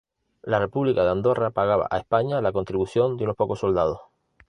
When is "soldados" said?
3.59-3.99